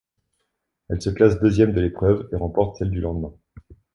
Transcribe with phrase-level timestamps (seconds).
[0.89, 3.35] Elle se classe deuxième de l'épreuve et remporte celle du lendemain.